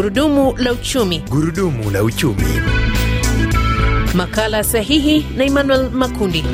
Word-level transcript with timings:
Gurudumu 0.00 0.54
la 0.58 0.72
uchumi. 0.72 1.18
Gurudumu 1.30 1.90
la 1.90 2.02
uchumi. 2.02 2.42
Makala 4.14 4.64
sahihi 4.64 5.26
na 5.36 5.44
Emmanuel 5.44 5.90
Makundi. 5.90 6.44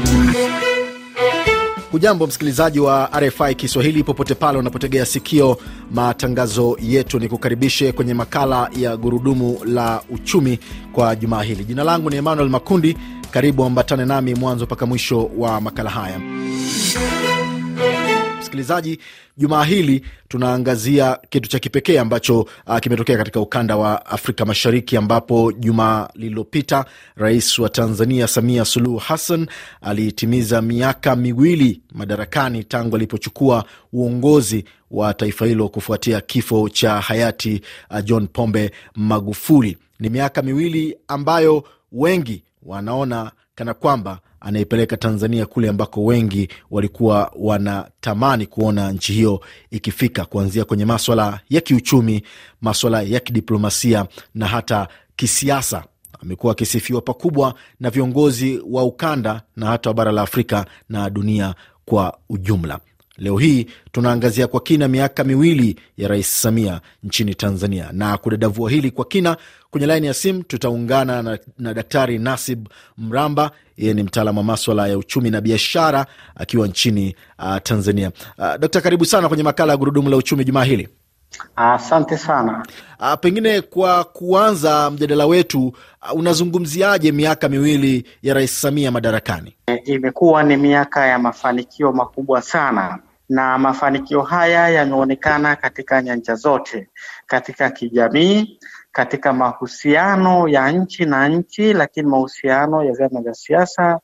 Hujambo 1.93 2.27
msikilizaji 2.27 2.81
wa 2.81 3.11
RFI 3.21 3.55
Kiswahili 3.55 4.03
popote 4.05 4.35
pale 4.35 4.59
unapotegea 4.59 5.07
sikio 5.07 5.59
matangazo 5.95 6.77
yetu, 6.83 7.19
ni 7.19 7.29
kukaribishe 7.29 7.93
kwenye 7.93 8.15
makala 8.15 8.71
ya 8.77 8.97
gurudumu 8.97 9.59
la 9.65 10.03
uchumi 10.11 10.59
kwa 10.93 11.17
jumaa 11.17 11.43
hili. 11.43 11.65
Jina 11.65 11.85
langu 11.85 12.11
ni 12.11 12.17
Emmanuel 12.17 12.49
Makundi. 12.49 12.97
Karibu 13.31 13.65
ambatane 13.65 14.05
nami 14.05 14.35
mwanzo 14.35 14.65
mpaka 14.65 14.87
mwisho 14.87 15.31
wa 15.39 15.61
makala 15.61 15.91
haya. 15.91 16.21
Msikilizaji, 18.61 18.99
jumaa 19.37 19.65
hili 19.65 20.03
tunaangazia 20.29 21.19
kitu 21.31 21.49
cha 21.49 21.59
kipekee 21.59 21.99
ambacho 21.99 22.41
uh, 22.67 22.79
kimetokea 22.79 23.17
katika 23.17 23.41
ukanda 23.41 23.77
wa 23.77 24.07
Afrika 24.07 24.45
Mashariki, 24.45 24.97
ambapo 24.97 25.53
jumaa 25.53 26.09
lililopita 26.15 26.85
rais 27.17 27.59
wa 27.59 27.69
Tanzania 27.69 28.27
Samia 28.29 28.65
Suluhu 28.65 28.97
Hassan 28.99 29.47
alitimiza 29.81 30.63
miaka 30.63 31.17
miwili 31.17 31.81
madarakani 31.93 32.65
tangu 32.65 32.97
alipochukua 32.97 33.65
uongozi 33.93 34.65
wa 34.91 35.15
taifa 35.15 35.47
hilo 35.47 35.69
kufuatia 35.69 36.21
kifo 36.21 36.69
cha 36.69 37.01
hayati 37.01 37.61
uh, 37.91 38.01
John 38.05 38.27
Pombe 38.27 38.71
Magufuli. 38.95 39.79
Ni 40.01 40.09
miaka 40.09 40.43
miwili 40.43 40.97
ambayo 41.09 41.65
wengi 41.93 42.43
wanaona 42.63 43.31
kana 43.55 43.75
kwamba 43.75 44.19
anaipeleka 44.47 44.97
Tanzania 44.97 45.47
kule 45.47 45.69
ambako 45.69 46.05
wengi 46.05 46.49
walikuwa 46.71 47.33
wanatamani 47.39 48.47
kuona 48.47 48.93
nchi 48.93 49.13
hiyo 49.13 49.41
ikifika, 49.71 50.25
kuanzia 50.25 50.65
kwenye 50.65 50.85
maswala 50.85 51.41
ya 51.51 51.61
kiuchumi, 51.61 52.23
maswala 52.61 53.03
ya 53.03 53.21
kidiplomasia 53.21 54.07
na 54.35 54.47
hata 54.47 54.89
kisiasa. 55.17 55.85
Amekuwa 56.23 56.53
akisifiwa 56.53 57.01
pakubwa 57.01 57.55
na 57.81 57.91
viongozi 57.91 58.61
wa 58.71 58.85
ukanda 58.85 59.43
na 59.57 59.67
hata 59.67 59.91
wa 59.91 59.95
bara 59.95 60.13
la 60.13 60.23
Afrika 60.23 60.67
na 60.89 61.11
dunia 61.11 61.55
kwa 61.85 62.19
ujumla. 62.29 62.81
Leo 63.19 63.39
hii 63.39 63.67
tunaangazia 63.93 64.47
kwa 64.47 64.61
kina 64.61 64.89
miaka 64.89 65.25
miwili 65.25 65.77
ya 65.97 66.09
Rais 66.09 66.43
Samia 66.43 66.81
nchini 67.05 67.35
Tanzania, 67.35 67.89
na 67.93 68.19
kudadavua 68.19 68.71
hili 68.71 68.91
kwa 68.91 69.05
kina, 69.05 69.37
kwenye 69.71 69.87
laini 69.87 70.07
ya 70.07 70.15
simu 70.15 70.43
tutaungana 70.43 71.23
na, 71.23 71.39
na 71.59 71.75
Daktari 71.75 72.19
Nasib 72.19 72.69
Mramba. 72.99 73.51
Yeye 73.77 73.95
ni 73.95 74.03
mtaalamu 74.03 74.39
wa 74.39 74.45
maswala 74.45 74.87
ya 74.89 74.99
uchumi 74.99 75.31
na 75.31 75.41
biashara 75.41 76.07
akiwa 76.35 76.69
nchini 76.69 77.17
uh, 77.39 77.57
Tanzania. 77.63 78.13
Uh, 78.39 78.57
Dokta, 78.61 78.81
karibu 78.81 79.05
sana 79.05 79.29
kwenye 79.29 79.43
makala 79.43 79.73
ya 79.73 79.77
Gurudumu 79.77 80.11
la 80.11 80.17
Uchumi 80.17 80.45
jumaa 80.45 80.65
hili. 80.65 80.89
Asante 81.57 82.17
sana. 82.19 82.67
A, 82.99 83.17
pengine 83.17 83.61
kwa 83.61 84.05
kuanza 84.05 84.91
mjadala 84.91 85.27
wetu, 85.27 85.67
uh, 85.67 86.19
unazungumziaje 86.19 87.13
miaka 87.13 87.49
miwili 87.49 88.07
ya 88.23 88.35
Rais 88.35 88.61
Samia 88.61 88.91
madarakani? 88.91 89.57
E, 89.67 89.75
imekuwa 89.75 90.43
ni 90.43 90.57
miaka 90.57 91.07
ya 91.07 91.19
mafanikio 91.19 91.93
makubwa 91.93 92.43
sana 92.43 92.99
na 93.29 93.59
mafanikio 93.59 94.23
haya 94.23 94.69
yameonekana 94.69 95.57
katika 95.57 96.03
nyanja 96.03 96.35
zote, 96.35 96.89
katika 97.27 97.71
kijamii, 97.71 98.59
katika 98.93 99.33
mahusiano 99.33 100.49
ya 100.49 100.73
nchi 100.73 101.05
na 101.05 101.29
nchi, 101.29 101.73
lakini 101.73 102.09
mahusiano 102.09 102.85
ya 102.85 102.93
vyama 102.93 103.21
vya 103.21 103.35
siasa, 103.35 104.01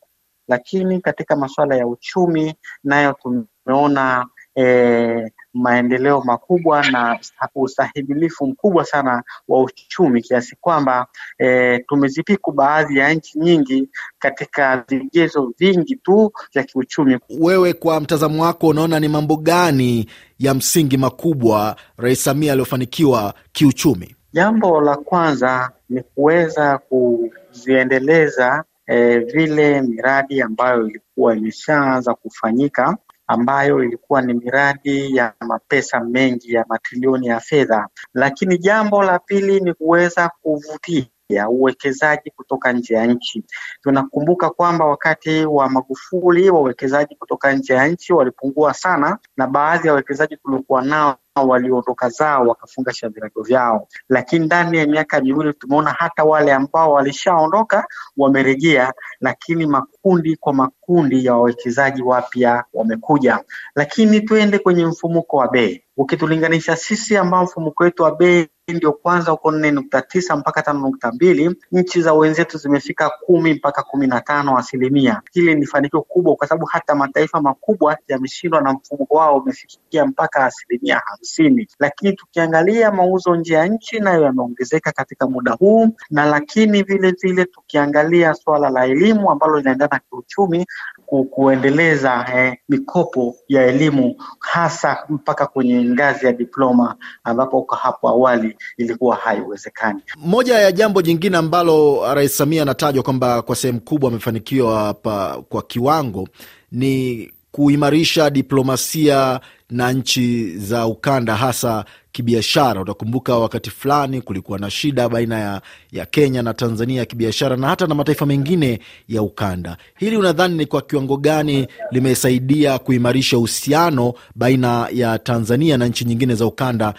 lakini 0.49 1.01
katika 1.01 1.37
masuala 1.37 1.77
ya 1.77 1.87
uchumi 1.87 2.55
nayo 2.85 3.17
tumeona 3.23 4.27
e, 4.59 5.33
maendeleo 5.55 6.21
makubwa 6.25 6.91
na 6.91 7.19
ustahimilifu 7.55 8.47
mkubwa 8.47 8.85
sana 8.85 9.23
wa 9.49 9.63
uchumi 9.63 10.23
kiasi 10.23 10.57
kwamba 10.61 11.07
e, 11.39 11.79
tumezipiku 11.79 12.53
baadhi 12.53 12.99
ya 12.99 13.15
nchi 13.15 13.39
nyingi 13.39 13.89
katika 14.19 14.85
vigezo 14.89 15.53
vingi 15.59 15.97
tu 15.97 16.33
vya 16.55 16.63
kiuchumi. 16.63 17.19
Wewe 17.41 17.73
kwa 17.73 18.01
mtazamo 18.01 18.43
wako 18.43 18.67
unaona 18.69 19.01
ni 19.01 19.09
mambo 19.09 19.37
gani 19.37 20.07
ya 20.39 20.55
msingi 20.55 20.97
makubwa 20.97 21.77
Rais 21.97 22.25
Samia 22.25 22.53
aliyofanikiwa 22.53 23.35
kiuchumi? 23.53 24.17
Jambo 24.33 24.81
la 24.81 24.97
kwanza 24.97 25.71
ni 25.89 26.03
kuweza 26.03 26.79
kuziendeleza 26.79 28.65
e, 28.87 29.19
vile 29.19 29.83
miradi 29.83 30.43
ambayo 30.43 30.87
ilikuwa 30.89 31.37
imeshaanza 31.37 32.15
kufanyika 32.15 32.97
ambayo 33.33 33.85
ilikuwa 33.85 34.23
ni 34.23 34.35
miradi 34.35 35.17
ya 35.17 35.35
mapesa 35.41 36.01
mengi 36.01 36.53
ya 36.53 36.65
matrilioni 36.69 37.27
ya 37.27 37.41
fedha. 37.41 37.89
Lakini 38.15 38.59
jambo 38.59 39.03
la 39.03 39.19
pili 39.19 39.61
ni 39.61 39.75
kuweza 39.75 40.31
kuvutia 40.43 41.07
ya 41.29 41.49
uwekezaji 41.49 42.31
kutoka 42.31 42.73
nje 42.73 42.95
ya 42.95 43.07
nchi. 43.07 43.45
Tunakumbuka 43.83 44.51
kwamba 44.51 44.85
wakati 44.87 45.45
wa 45.45 45.69
Magufuli 45.71 46.51
wawekezaji 46.51 47.17
kutoka 47.17 47.53
nje 47.53 47.75
ya 47.75 47.89
nchi 47.89 48.13
walipungua 48.13 48.75
sana, 48.75 49.19
na 49.37 49.47
baadhi 49.47 49.87
ya 49.87 49.93
wawekezaji 49.93 50.37
tuliokuwa 50.37 50.83
nao 50.83 51.17
waliondoka 51.41 52.09
zao 52.09 52.47
wakafungasha 52.47 53.09
virago 53.09 53.43
vyao, 53.43 53.89
lakini 54.09 54.47
ndani 54.47 54.79
ya 54.79 54.87
miaka 54.87 55.21
miwili 55.21 55.53
tumeona 55.53 55.91
hata 55.99 56.25
wale 56.25 56.53
ambao 56.53 56.93
walishaondoka 56.93 57.87
wamerejea, 58.17 58.93
lakini 59.21 59.67
makundi 59.67 60.37
kwa 60.37 60.53
makundi 60.55 61.25
ya 61.25 61.35
wawekezaji 61.35 62.03
wapya 62.03 62.65
wamekuja. 62.73 63.39
Lakini 63.75 64.21
tuende 64.21 64.59
kwenye 64.59 64.87
mfumuko 64.87 65.37
wa 65.37 65.49
bei, 65.49 65.85
ukitulinganisha 65.97 66.77
sisi 66.77 67.17
ambao 67.17 67.45
mfumuko 67.45 67.85
wetu 67.85 68.03
wa 68.03 68.17
bei 68.17 68.49
ndio 68.69 68.93
kwanza 68.93 69.33
uko 69.33 69.51
nne 69.53 69.71
nukta 69.71 70.03
tisa 70.03 70.37
mpaka 70.37 70.63
tano 70.63 70.81
nukta 70.81 71.13
mbili 71.13 71.57
nchi 71.73 72.03
za 72.03 72.13
wenzetu 72.15 72.59
zimefika 72.59 73.11
kumi 73.27 73.55
mpaka 73.55 73.83
kumi 73.83 74.07
na 74.07 74.21
tano 74.21 74.59
asilimia. 74.59 75.23
Hili 75.33 75.55
ni 75.55 75.67
fanikio 75.67 76.03
kubwa, 76.03 76.37
kwa 76.37 76.47
sababu 76.47 76.67
hata 76.67 76.95
mataifa 76.95 77.41
makubwa 77.41 77.99
yameshindwa 78.09 78.61
na 78.61 78.73
mfumuko 78.73 79.17
wao 79.17 79.37
umefikia 79.37 80.07
mpaka 80.07 80.45
asilimia 80.45 81.03
hamsini. 81.07 81.69
Lakini 81.79 82.13
tukiangalia 82.13 82.91
mauzo 82.91 83.37
nje 83.37 83.55
ya 83.55 83.67
nchi 83.67 84.01
nayo 84.01 84.23
yameongezeka 84.23 84.93
katika 84.93 85.27
muda 85.27 85.53
huu, 85.53 85.89
na 86.11 86.25
lakini 86.25 86.83
vile 86.83 87.11
vile 87.23 87.45
tukiangalia 87.45 88.35
suala 88.35 88.71
la 88.71 88.85
elimu 88.87 89.31
ambalo 89.31 89.59
linaendana 89.59 90.01
kiuchumi 90.11 90.67
ku, 91.07 91.25
kuendeleza 91.25 92.27
eh, 92.35 92.57
mikopo 92.69 93.37
ya 93.49 93.67
elimu 93.67 94.17
hasa 94.41 95.05
mpaka 95.09 95.47
kwenye 95.47 95.85
ngazi 95.85 96.27
ya 96.27 96.33
diploma 96.33 96.97
ambapo 97.25 97.63
kwa 97.63 97.77
hapo 97.79 98.09
awali 98.09 98.52
ilikuwa 98.77 99.17
haiwezekani. 99.17 100.01
Moja 100.17 100.59
ya 100.59 100.73
jambo 100.73 101.03
jingine 101.03 101.37
ambalo 101.37 102.03
Rais 102.15 102.37
Samia 102.37 102.63
anatajwa 102.63 103.03
kwamba 103.03 103.43
kwa 103.43 103.57
sehemu 103.57 103.81
kubwa 103.81 104.11
amefanikiwa 104.11 104.79
hapa 104.85 105.43
kwa 105.49 105.63
kiwango 105.63 106.29
ni 106.73 107.31
kuimarisha 107.53 108.31
diplomasia 108.31 109.41
na 109.71 109.93
nchi 109.93 110.57
za 110.59 110.87
ukanda 110.87 111.37
hasa 111.37 111.85
kibiashara. 112.13 112.81
Utakumbuka 112.81 113.37
wakati 113.39 113.71
fulani 113.71 114.21
kulikuwa 114.23 114.59
na 114.59 114.71
shida 114.71 115.09
baina 115.09 115.39
ya, 115.39 115.61
ya 115.93 116.07
Kenya 116.07 116.43
na 116.43 116.55
Tanzania 116.55 116.99
ya 116.99 117.05
kibiashara 117.05 117.57
na 117.57 117.69
hata 117.69 117.87
na 117.87 117.95
mataifa 117.95 118.27
mengine 118.27 118.79
ya 119.09 119.23
ukanda. 119.23 119.77
Hili 119.97 120.17
unadhani 120.17 120.57
ni 120.57 120.67
kwa 120.67 120.83
kiwango 120.83 121.17
gani 121.17 121.67
limesaidia 121.91 122.79
kuimarisha 122.79 123.39
uhusiano 123.39 124.15
baina 124.35 124.89
ya 124.93 125.19
Tanzania 125.19 125.77
na 125.79 125.87
nchi 125.87 126.05
nyingine 126.05 126.35
za 126.35 126.47
ukanda 126.47 126.95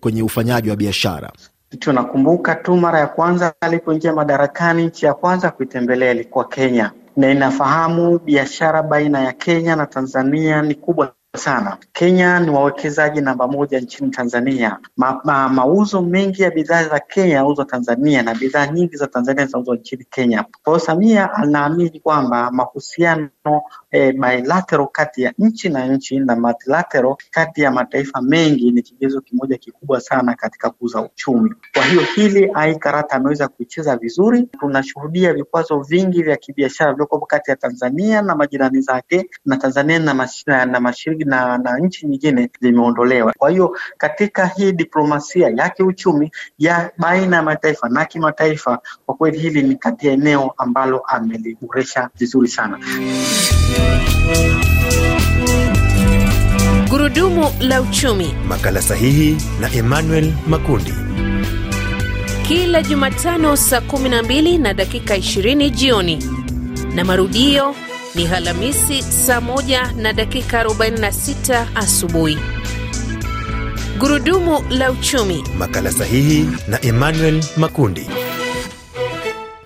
kwenye 0.00 0.22
ufanyaji 0.22 0.70
wa 0.70 0.76
biashara? 0.76 1.32
Tunakumbuka 1.78 2.54
tu 2.54 2.76
mara 2.76 2.98
ya 2.98 3.06
kwanza 3.06 3.54
alipoingia 3.60 4.12
madarakani, 4.12 4.86
nchi 4.86 5.06
ya 5.06 5.14
kwanza 5.14 5.50
kuitembelea 5.50 6.10
ilikuwa 6.10 6.44
Kenya, 6.48 6.90
na 7.18 7.30
inafahamu 7.32 8.20
biashara 8.20 8.84
baina 8.84 9.20
ya 9.22 9.34
Kenya 9.34 9.76
na 9.76 9.86
Tanzania 9.86 10.62
ni 10.62 10.76
kubwa 10.76 11.14
sana. 11.38 11.76
Kenya 11.92 12.40
ni 12.40 12.50
wawekezaji 12.50 13.20
namba 13.20 13.48
moja 13.48 13.80
nchini 13.80 14.10
Tanzania. 14.10 14.78
Ma, 14.96 15.20
ma, 15.24 15.48
mauzo 15.48 16.02
mengi 16.02 16.42
ya 16.42 16.50
bidhaa 16.50 16.84
za 16.88 17.00
Kenya 17.00 17.34
yanauzwa 17.34 17.64
Tanzania 17.64 18.22
na 18.22 18.34
bidhaa 18.34 18.66
nyingi 18.66 18.96
za 18.96 19.06
Tanzania 19.06 19.46
zinauzwa 19.46 19.76
nchini 19.76 20.04
Kenya. 20.10 20.42
Kwa 20.62 20.72
hiyo 20.72 20.78
Samia 20.86 21.34
anaamini 21.34 22.00
kwamba 22.00 22.50
mahusiano 22.50 23.28
eh, 23.90 24.14
bilateral 24.14 24.88
kati 24.92 25.22
ya 25.22 25.32
nchi 25.38 25.68
na 25.68 25.86
nchi 25.86 26.18
na 26.20 26.36
multilateral 26.36 27.16
kati 27.30 27.60
ya 27.62 27.70
mataifa 27.70 28.22
mengi 28.22 28.70
ni 28.72 28.82
kigezo 28.82 29.20
kimoja 29.20 29.56
kikubwa 29.56 30.00
sana 30.00 30.34
katika 30.34 30.70
kuza 30.70 31.02
uchumi. 31.02 31.54
Kwa 31.72 31.84
hiyo 31.84 32.02
hili 32.14 32.50
ai 32.54 32.76
karata 32.78 33.16
ameweza 33.16 33.48
kuicheza 33.48 33.96
vizuri. 33.96 34.42
Tunashuhudia 34.60 35.32
vikwazo 35.34 35.80
vingi 35.80 36.22
vya 36.22 36.36
kibiashara 36.36 36.90
vilivyoko 36.92 37.26
kati 37.26 37.50
ya 37.50 37.56
Tanzania 37.56 38.22
na 38.22 38.34
majirani 38.34 38.80
zake 38.80 39.30
na 39.44 39.56
Tanzania 39.56 39.98
na, 39.98 40.14
mash, 40.14 40.46
na 40.46 40.80
mashiriki 40.80 41.24
na, 41.28 41.58
na 41.58 41.78
nchi 41.78 42.06
nyingine 42.06 42.50
zimeondolewa. 42.60 43.32
Kwa 43.38 43.50
hiyo 43.50 43.76
katika 43.98 44.46
hii 44.46 44.72
diplomasia 44.72 45.48
ya 45.56 45.68
kiuchumi 45.68 46.30
ya 46.58 46.90
baina 46.98 47.36
ya 47.36 47.42
mataifa 47.42 47.88
na 47.88 48.04
kimataifa, 48.04 48.78
kwa 49.06 49.14
kweli 49.14 49.38
hili 49.38 49.62
ni 49.62 49.76
kati 49.76 50.06
ya 50.06 50.12
eneo 50.12 50.54
ambalo 50.58 50.98
ameliboresha 50.98 52.10
vizuri 52.18 52.48
sana. 52.48 52.78
Gurudumu 56.90 57.46
la 57.60 57.80
uchumi. 57.82 58.34
Makala 58.48 58.82
sahihi 58.82 59.36
na 59.60 59.72
Emmanuel 59.74 60.32
Makundi. 60.46 60.92
kila 62.48 62.82
Jumatano 62.82 63.56
saa 63.56 63.78
12 63.80 64.58
na 64.60 64.74
dakika 64.74 65.16
20 65.16 65.70
jioni 65.70 66.24
na 66.94 67.04
marudio 67.04 67.74
ni 68.18 68.26
Alhamisi 68.26 69.02
saa 69.02 69.38
1 69.40 69.92
na 70.02 70.12
dakika 70.12 70.64
46 70.64 71.66
asubuhi. 71.74 72.38
Gurudumu 73.98 74.64
la 74.70 74.90
uchumi. 74.90 75.44
Makala 75.58 75.92
sahihi 75.92 76.46
na 76.68 76.82
Emmanuel 76.84 77.44
Makundi. 77.56 78.06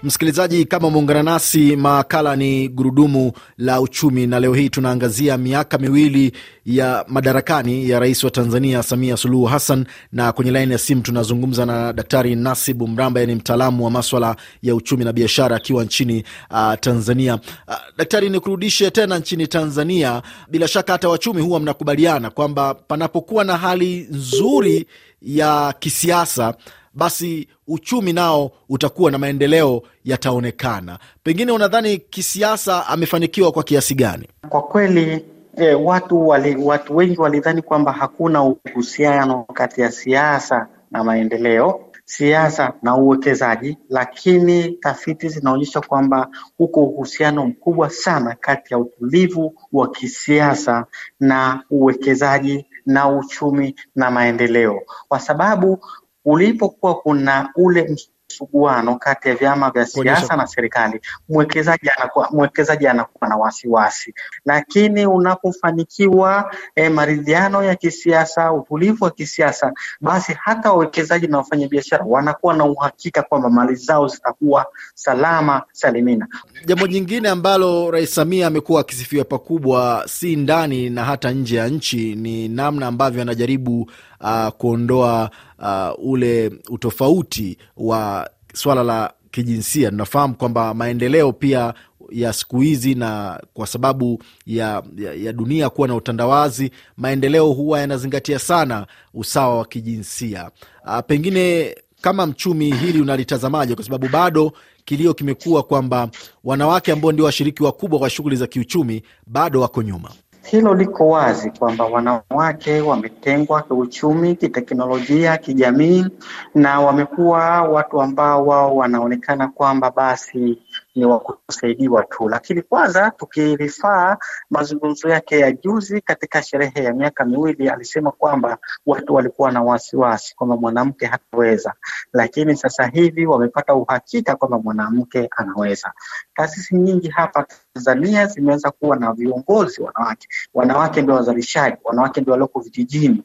Msikilizaji, 0.05 0.65
kama 0.65 0.89
umeungana 0.89 1.23
nasi, 1.23 1.77
makala 1.77 2.37
ni 2.37 2.69
gurudumu 2.69 3.33
la 3.59 3.81
uchumi, 3.81 4.27
na 4.27 4.41
leo 4.41 4.55
hii 4.55 4.69
tunaangazia 4.69 5.39
miaka 5.39 5.79
miwili 5.79 6.33
ya 6.67 7.05
madarakani 7.09 7.89
ya 7.91 8.01
rais 8.01 8.25
wa 8.25 8.31
Tanzania 8.31 8.83
Samia 8.83 9.17
Suluhu 9.17 9.45
Hassan, 9.45 9.87
na 10.13 10.33
kwenye 10.33 10.51
laini 10.51 10.73
ya 10.73 10.79
simu 10.79 11.03
tunazungumza 11.03 11.67
na 11.67 11.93
Daktari 11.93 12.35
Nasibu 12.35 12.89
Mramba, 12.89 13.21
yani 13.21 13.35
mtaalamu 13.35 13.85
wa 13.85 13.91
maswala 13.91 14.37
ya 14.63 14.75
uchumi 14.75 15.05
na 15.05 15.13
biashara 15.13 15.57
akiwa 15.57 15.85
nchini 15.85 16.25
uh, 16.51 16.75
Tanzania. 16.81 17.35
Uh, 17.69 17.75
daktari, 17.97 18.31
nikurudishe 18.31 18.91
tena 18.91 19.19
nchini 19.19 19.47
Tanzania. 19.47 20.23
Bila 20.51 20.69
shaka 20.69 20.93
hata 20.93 21.09
wachumi 21.09 21.43
huwa 21.43 21.61
mnakubaliana 21.61 22.31
kwamba 22.31 22.75
panapokuwa 22.75 23.45
na 23.45 23.57
hali 23.57 24.07
nzuri 24.11 24.87
ya 25.23 25.75
kisiasa 25.79 26.55
basi 26.95 27.49
uchumi 27.73 28.13
nao 28.13 28.51
utakuwa 28.69 29.11
na 29.11 29.19
maendeleo 29.19 29.83
yataonekana. 30.05 30.99
Pengine 31.23 31.53
unadhani 31.53 31.99
kisiasa 31.99 32.87
amefanikiwa 32.87 33.53
kwa 33.53 33.63
kiasi 33.63 33.95
gani? 33.95 34.29
Kwa 34.49 34.63
kweli 34.63 35.25
e, 35.57 35.75
watu 35.75 36.29
wali, 36.29 36.57
watu 36.57 36.97
wengi 36.97 37.21
walidhani 37.21 37.63
kwamba 37.63 37.93
hakuna 37.93 38.43
uhusiano 38.43 39.45
kati 39.55 39.81
ya 39.81 39.91
siasa 39.93 40.67
na 40.91 41.05
maendeleo, 41.05 41.81
siasa 42.05 42.73
na 42.83 42.97
uwekezaji, 42.97 43.79
lakini 43.89 44.69
tafiti 44.73 45.29
zinaonyesha 45.29 45.81
kwamba 45.81 46.29
uko 46.59 46.81
uhusiano 46.85 47.47
mkubwa 47.47 47.91
sana 47.91 48.37
kati 48.41 48.75
ya 48.75 48.79
utulivu 48.79 49.55
wa 49.73 49.91
kisiasa 49.91 50.87
na 51.21 51.63
uwekezaji 51.71 52.67
na 52.87 53.09
uchumi 53.09 53.75
na 53.97 54.11
maendeleo, 54.11 54.81
kwa 55.09 55.21
sababu 55.21 55.79
ulipokuwa 56.25 56.95
kuna 56.95 57.51
ule 57.57 57.97
msuguano 58.33 58.97
kati 58.99 59.29
ya 59.29 59.35
vyama 59.35 59.71
vya 59.71 59.87
siasa 59.87 60.37
na 60.37 60.47
serikali, 60.47 61.01
mwekezaji 61.29 61.91
anakuwa 61.99 62.29
mwekezaji 62.31 62.87
anakuwa 62.87 63.29
na 63.31 63.37
wasiwasi, 63.37 64.15
lakini 64.45 65.07
unapofanikiwa 65.07 66.55
eh, 66.77 66.91
maridhiano 66.93 67.63
ya 67.63 67.75
kisiasa, 67.75 68.53
utulivu 68.53 69.05
wa 69.05 69.11
kisiasa, 69.11 69.73
basi 70.01 70.33
hata 70.41 70.73
wawekezaji 70.73 71.27
na 71.27 71.39
wafanyabiashara 71.39 72.05
wanakuwa 72.09 72.55
na 72.55 72.65
uhakika 72.65 73.23
kwamba 73.23 73.51
mali 73.51 73.75
zao 73.75 74.09
zitakuwa 74.09 74.67
salama 74.95 75.63
salimina. 75.73 76.29
Jambo 76.67 76.87
jingine 76.87 77.29
ambalo 77.29 77.91
Rais 77.91 78.15
Samia 78.15 78.47
amekuwa 78.47 78.81
akisifiwa 78.81 79.25
pakubwa, 79.25 80.05
si 80.09 80.37
ndani 80.37 80.91
na 80.91 81.05
hata 81.05 81.31
nje 81.31 81.57
ya 81.57 81.69
nchi, 81.69 82.15
ni 82.15 82.49
namna 82.49 82.87
ambavyo 82.87 83.23
anajaribu 83.23 83.91
uh, 84.23 84.49
kuondoa 84.49 85.31
uh, 85.59 86.05
ule 86.11 86.53
utofauti 86.71 87.59
wa 87.77 88.31
swala 88.55 88.83
la 88.83 89.13
kijinsia. 89.31 89.91
Tunafahamu 89.91 90.35
kwamba 90.35 90.75
maendeleo 90.75 91.33
pia 91.33 91.75
ya 92.11 92.33
siku 92.33 92.61
hizi 92.61 92.95
na 92.95 93.41
kwa 93.55 93.67
sababu 93.67 94.23
ya, 94.47 94.83
ya, 94.97 95.15
ya 95.15 95.33
dunia 95.33 95.71
kuwa 95.71 95.89
na 95.89 95.95
utandawazi, 95.95 96.71
maendeleo 96.97 97.47
huwa 97.47 97.81
yanazingatia 97.81 98.39
sana 98.39 98.87
usawa 99.15 99.59
wa 99.59 99.65
kijinsia. 99.65 100.51
A, 100.85 101.03
pengine 101.03 101.75
kama 102.01 102.27
mchumi 102.27 102.71
hili 102.75 103.01
unalitazamaje? 103.01 103.75
Kwa 103.75 103.85
sababu 103.85 104.09
bado 104.09 104.53
kilio 104.85 105.15
kimekuwa 105.15 105.63
kwamba 105.63 106.09
wanawake 106.45 106.93
ambao 106.93 107.13
ndio 107.13 107.25
washiriki 107.25 107.63
wakubwa 107.63 107.99
kwa 107.99 108.11
shughuli 108.11 108.37
za 108.37 108.47
kiuchumi 108.47 109.03
bado 109.27 109.61
wako 109.61 109.83
nyuma. 109.83 110.11
Hilo 110.45 110.75
liko 110.75 111.09
wazi 111.09 111.51
kwamba 111.51 111.85
wanawake 111.87 112.81
wametengwa 112.81 113.63
kiuchumi, 113.63 114.37
kiteknolojia, 114.37 115.37
kijamii 115.39 116.07
na 116.55 116.81
wamekuwa 116.81 117.63
watu 117.63 118.03
ambao 118.03 118.47
wao 118.47 118.77
wanaonekana 118.77 119.49
kwamba 119.49 119.91
basi 119.91 120.59
ni 120.95 121.05
wa 121.05 121.21
kusaidiwa 121.21 122.05
tu. 122.05 122.29
Lakini 122.29 122.63
kwanza 122.63 123.11
tukirifaa 123.11 124.17
mazungumzo 124.51 125.09
yake 125.09 125.39
ya 125.39 125.53
juzi 125.53 126.01
katika 126.01 126.43
sherehe 126.43 126.85
ya 126.85 126.93
miaka 126.95 127.25
miwili, 127.25 127.69
alisema 127.69 128.11
kwamba 128.13 128.59
watu 128.87 129.15
walikuwa 129.15 129.53
na 129.53 129.63
wasiwasi 129.63 130.35
kwamba 130.37 130.57
mwanamke 130.57 131.07
hataweza, 131.07 131.75
lakini 132.13 132.57
sasa 132.57 132.87
hivi 132.87 133.27
wamepata 133.27 133.75
uhakika 133.75 134.37
kwamba 134.37 134.59
mwanamke 134.59 135.29
anaweza. 135.37 135.93
Taasisi 136.35 136.75
nyingi 136.77 137.09
hapa 137.09 137.47
Tanzania 137.75 138.27
zimeweza 138.27 138.71
kuwa 138.71 138.97
na 138.97 139.13
viongozi 139.13 139.83
wanawake. 139.83 140.29
Wanawake 140.55 141.03
ndio 141.03 141.15
wazalishaji, 141.15 141.77
wanawake 141.85 142.21
ndio 142.21 142.33
walioko 142.33 142.61
vijijini. 142.61 143.23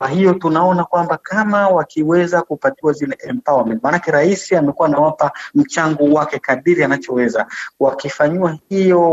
Kwa 0.00 0.08
hiyo 0.08 0.34
tunaona 0.34 0.84
kwamba 0.84 1.16
kama 1.22 1.68
wakiweza 1.68 2.42
kupatiwa 2.42 2.92
zile 2.92 3.18
empowerment, 3.28 3.82
maanake 3.82 4.10
rais 4.10 4.52
amekuwa 4.52 4.88
anawapa 4.88 5.32
mchango 5.54 6.04
wake 6.04 6.38
kadiri 6.38 6.84
anachoweza, 6.84 7.46
wakifanyiwa 7.80 8.58
hiyo 8.68 9.12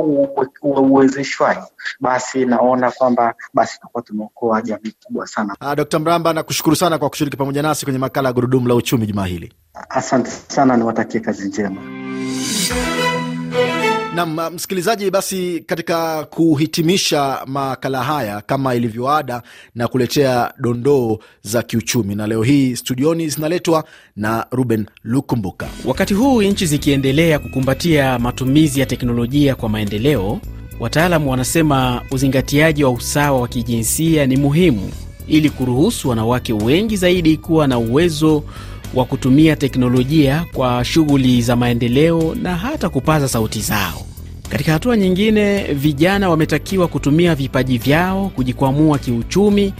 uwezeshwaji, 0.61 1.61
basi 1.99 2.45
naona 2.45 2.91
kwamba 2.91 3.35
basi 3.53 3.73
tutakuwa 3.75 4.03
tumeokoa 4.03 4.61
jamii 4.61 4.93
kubwa 5.05 5.27
sana. 5.27 5.55
Ah, 5.59 5.75
Dkt. 5.75 5.93
Mramba, 5.93 6.33
nakushukuru 6.33 6.75
sana 6.75 6.97
kwa 6.97 7.09
kushiriki 7.09 7.37
pamoja 7.37 7.61
nasi 7.61 7.85
kwenye 7.85 7.99
makala 7.99 8.29
ya 8.29 8.33
gurudumu 8.33 8.67
la 8.67 8.75
uchumi 8.75 9.05
jumaa 9.07 9.25
hili. 9.25 9.53
Asante 9.89 10.29
sana, 10.31 10.77
niwatakie 10.77 11.19
kazi 11.19 11.47
njema. 11.47 11.81
Nam 14.17 14.39
msikilizaji, 14.53 15.11
basi 15.11 15.63
katika 15.65 16.23
kuhitimisha 16.25 17.41
makala 17.45 18.03
haya 18.03 18.41
kama 18.41 18.75
ilivyoada, 18.75 19.41
na 19.75 19.87
kuletea 19.87 20.53
dondoo 20.59 21.17
za 21.41 21.63
kiuchumi, 21.63 22.15
na 22.15 22.27
leo 22.27 22.43
hii 22.43 22.75
studioni 22.75 23.29
zinaletwa 23.29 23.83
na 24.15 24.45
Ruben 24.51 24.85
Lukumbuka. 25.03 25.67
Wakati 25.85 26.13
huu 26.13 26.41
nchi 26.41 26.65
zikiendelea 26.65 27.39
kukumbatia 27.39 28.19
matumizi 28.19 28.79
ya 28.79 28.85
teknolojia 28.85 29.55
kwa 29.55 29.69
maendeleo, 29.69 30.39
wataalamu 30.79 31.31
wanasema 31.31 32.01
uzingatiaji 32.11 32.83
wa 32.83 32.89
usawa 32.91 33.41
wa 33.41 33.47
kijinsia 33.47 34.25
ni 34.25 34.37
muhimu 34.37 34.91
ili 35.27 35.49
kuruhusu 35.49 36.09
wanawake 36.09 36.53
wengi 36.53 36.97
zaidi 36.97 37.37
kuwa 37.37 37.67
na 37.67 37.77
uwezo 37.77 38.43
wa 38.93 39.05
kutumia 39.05 39.55
teknolojia 39.55 40.45
kwa 40.53 40.85
shughuli 40.85 41.41
za 41.41 41.55
maendeleo 41.55 42.35
na 42.35 42.55
hata 42.55 42.89
kupaza 42.89 43.27
sauti 43.27 43.61
zao. 43.61 44.06
Katika 44.49 44.71
hatua 44.71 44.97
nyingine, 44.97 45.63
vijana 45.63 46.29
wametakiwa 46.29 46.87
kutumia 46.87 47.35
vipaji 47.35 47.77
vyao 47.77 48.29
kujikwamua 48.35 48.97
kiuchumi 48.97 49.73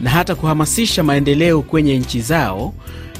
na 0.00 0.10
hata 0.10 0.34
kuhamasisha 0.34 1.02
maendeleo 1.02 1.62
kwenye 1.62 1.98
nchi 1.98 2.20
zao. 2.20 2.74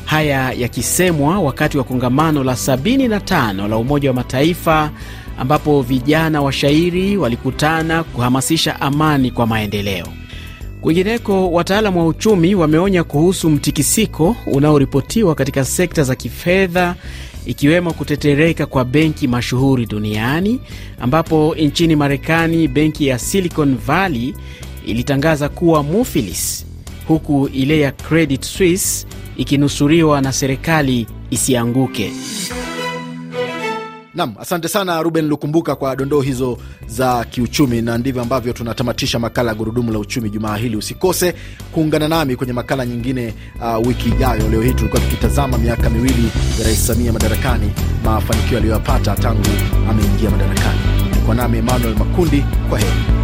Haya 0.04 0.52
yakisemwa 0.52 1.38
wakati 1.40 1.78
wa 1.78 1.84
kongamano 1.84 2.44
la 2.44 2.52
75 2.52 3.68
la 3.68 3.76
Umoja 3.76 4.08
wa 4.10 4.14
Mataifa 4.14 4.90
ambapo 5.38 5.82
vijana 5.82 6.42
washairi 6.42 7.16
walikutana 7.16 8.04
kuhamasisha 8.04 8.80
amani 8.80 9.30
kwa 9.30 9.46
maendeleo. 9.46 10.06
Kwingineko, 10.80 11.50
wataalamu 11.52 11.98
wa 12.00 12.06
uchumi 12.06 12.54
wameonya 12.54 13.04
kuhusu 13.04 13.50
mtikisiko 13.50 14.36
unaoripotiwa 14.46 15.34
katika 15.34 15.64
sekta 15.64 16.02
za 16.02 16.14
kifedha 16.14 16.94
ikiwemo 17.46 17.92
kutetereka 17.92 18.66
kwa 18.66 18.84
benki 18.84 19.28
mashuhuri 19.28 19.86
duniani, 19.86 20.60
ambapo 21.00 21.54
nchini 21.58 21.96
Marekani 21.96 22.68
benki 22.68 23.06
ya 23.06 23.18
Silicon 23.18 23.76
Valley 23.86 24.34
ilitangaza 24.86 25.48
kuwa 25.48 25.82
mufilis, 25.82 26.66
huku 27.08 27.48
ile 27.52 27.80
ya 27.80 27.92
Credit 27.92 28.42
Suisse 28.44 29.06
ikinusuriwa 29.36 30.20
na 30.20 30.32
serikali 30.32 31.06
isianguke. 31.30 32.12
Nam, 34.14 34.34
asante 34.40 34.68
sana 34.68 35.02
Ruben 35.02 35.28
Lukumbuka 35.28 35.74
kwa 35.76 35.96
dondoo 35.96 36.20
hizo 36.20 36.58
za 36.86 37.24
kiuchumi, 37.24 37.82
na 37.82 37.98
ndivyo 37.98 38.22
ambavyo 38.22 38.52
tunatamatisha 38.52 39.18
makala 39.18 39.48
ya 39.50 39.54
gurudumu 39.54 39.92
la 39.92 39.98
uchumi 39.98 40.30
jumaa 40.30 40.56
hili. 40.56 40.76
Usikose 40.76 41.34
kuungana 41.72 42.08
nami 42.08 42.36
kwenye 42.36 42.52
makala 42.52 42.86
nyingine 42.86 43.34
uh, 43.60 43.86
wiki 43.86 44.08
ijayo. 44.08 44.48
Leo 44.48 44.62
hii 44.62 44.74
tulikuwa 44.74 45.02
tukitazama 45.02 45.58
miaka 45.58 45.90
miwili 45.90 46.30
ya 46.58 46.64
Rais 46.64 46.86
Samia 46.86 47.12
madarakani, 47.12 47.72
mafanikio 48.04 48.58
aliyoyapata 48.58 49.14
tangu 49.16 49.42
ameingia 49.90 50.30
madarakani. 50.30 50.80
Kwa 51.26 51.34
nami 51.34 51.58
Emmanuel 51.58 51.94
Makundi, 51.98 52.44
kwa 52.68 52.78
heri. 52.78 53.19